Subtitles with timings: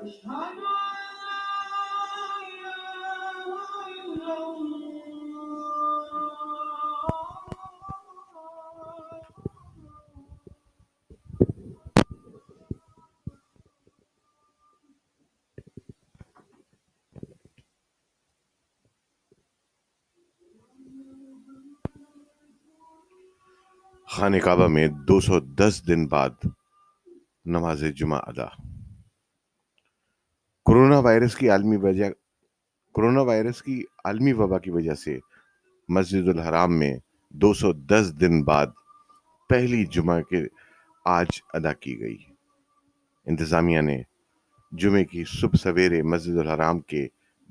[0.00, 0.36] خانہ
[24.44, 26.30] کعبہ میں دو سو دس دن بعد
[27.44, 28.69] نماز جمعہ ادا۔
[30.70, 32.10] کرونا وائرس کی عالمی وجہ
[32.94, 35.18] کرونا وائرس کی عالمی وبا کی وجہ سے
[35.88, 36.98] مسجد الحرام میں
[37.30, 38.66] دو سو دس دن بعد
[39.48, 40.42] پہلی جمعہ کے
[41.04, 42.16] آج ادا کی گئی۔
[43.26, 44.02] انتظامیہ نے
[44.72, 47.08] جمعے کی صبح سویرے مسجد الحرام کے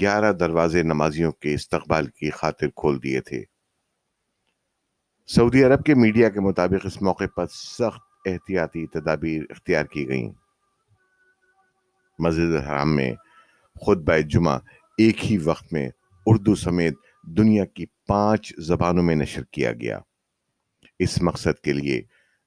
[0.00, 3.44] گیارہ دروازے نمازیوں کے استقبال کی خاطر کھول دیے تھے۔
[5.26, 10.32] سعودی عرب کے میڈیا کے مطابق اس موقع پر سخت احتیاطی تدابیر اختیار کی گئیں۔
[12.20, 13.14] مسجد الحرام میں
[13.80, 14.58] خود بائے جمعہ
[14.98, 15.88] ایک ہی وقت میں
[16.26, 16.94] اردو سمیت
[17.36, 19.98] دنیا کی پانچ زبانوں میں نشر کیا گیا۔
[20.98, 22.02] اس مقصد کے لیے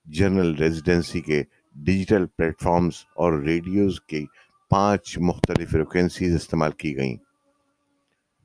[0.05, 1.43] جنرل ریزیڈنسی کے
[1.75, 4.25] ڈیجیٹل پلیٹ فارمز اور ریڈیوز کی
[4.69, 7.17] پانچ مختلف فریکوینسیز استعمال کی گئیں۔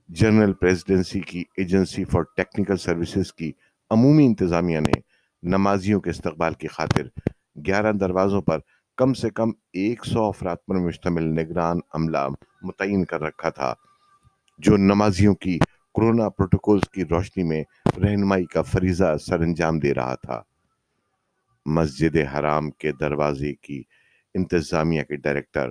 [0.09, 3.53] جنرل پریزیڈنسی کی ایجنسی فار ٹیکنیکل سروسز کی
[3.91, 5.01] عمومی انتظامیہ نے
[5.43, 7.03] نمازیوں کے استقبال کی خاطر
[7.67, 8.59] گیارہ دروازوں پر
[8.98, 12.27] کم سے کم ایک سو افراد پر مشتمل نگران عملہ
[12.62, 13.72] متعین کر رکھا تھا،
[14.58, 15.59] جو نمازیوں کی
[15.94, 17.62] کرونا پروٹوکولز کی روشنی میں
[18.03, 20.41] رہنمائی کا فریضہ سر انجام دے رہا تھا۔
[21.66, 23.82] مسجد حرام کے دروازے کی
[24.34, 25.70] انتظامیہ کے ڈائریکٹر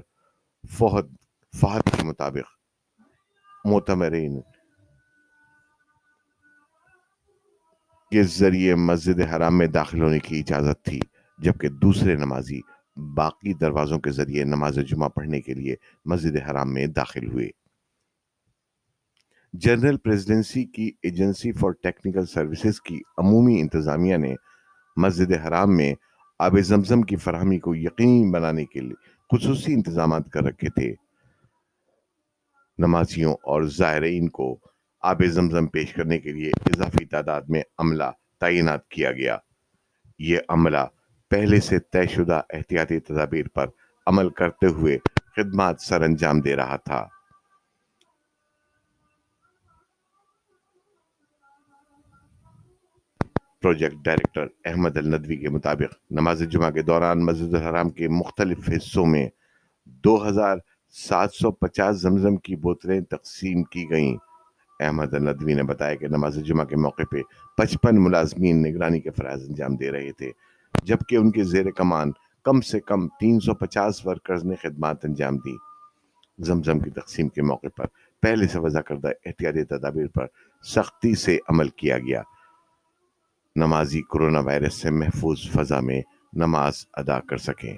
[0.63, 1.13] فہد
[1.53, 4.39] فہد کے مطابق معتمرین
[8.11, 10.99] کے ذریعے مسجد حرام میں داخل ہونے کی اجازت تھی،
[11.39, 12.59] جبکہ دوسرے نمازی
[12.97, 15.75] باقی دروازوں کے ذریعے نماز جمعہ پڑھنے کے لیے
[16.05, 17.49] مسجد حرام میں داخل ہوئے۔
[19.53, 24.35] جنرل پریزیڈنسی کی ایجنسی فار ٹیکنیکل سروسز کی عمومی انتظامیہ نے
[24.95, 25.93] مسجد حرام میں
[26.39, 28.93] آب زمزم کی فراہمی کو یقینی بنانے کے لیے
[29.31, 30.93] خصوصی انتظامات کر رکھے تھے۔
[32.77, 34.59] نمازیوں اور زائرین کو
[35.01, 38.03] آب زمزم پیش کرنے کے لیے اضافی تعداد میں عملہ
[38.39, 39.37] تعینات کیا گیا۔
[40.19, 40.77] یہ عملہ
[41.29, 43.67] پہلے سے طے شدہ احتیاطی تدابیر پر
[44.07, 44.97] عمل کرتے ہوئے
[45.35, 47.07] خدمات سر انجام دے رہا تھا۔
[53.61, 59.05] پروجیکٹ ڈائریکٹر احمد الندوی کے مطابق نماز جمعہ کے دوران مسجد الحرام کے مختلف حصوں
[59.05, 59.29] میں
[59.85, 60.57] دو ہزار
[60.89, 64.17] سات سو پچاس زمزم کی بوتلیں تقسیم کی گئیں۔
[64.79, 67.21] احمد الندوی نے بتایا کہ نماز جمعہ کے موقع پہ
[67.57, 70.31] پچپن ملازمین نگرانی کے فرائض انجام دے رہے تھے۔
[70.87, 72.11] جبکہ ان کے زیر کمان
[72.43, 75.55] کم سے کم تین سو پچاس ورکرز نے خدمات انجام دی۔
[76.39, 77.85] زمزم کی تقسیم کے موقع پر
[78.21, 80.25] پہلے سے وضع کردہ احتیاطی تدابیر پر
[80.63, 82.21] سختی سے عمل کیا گیا۔
[83.55, 86.01] نمازی کرونا وائرس سے محفوظ فضا میں
[86.33, 87.77] نماز ادا کر سکیں۔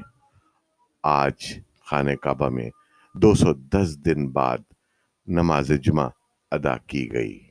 [1.03, 2.69] آج خانہ کعبہ میں
[3.13, 4.57] دو سو دس دن بعد
[5.27, 6.09] نماز جمعہ
[6.51, 7.48] ادا کی گئی۔